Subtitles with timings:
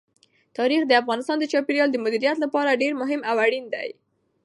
[0.57, 3.89] تاریخ د افغانستان د چاپیریال د مدیریت لپاره ډېر مهم او اړین دي.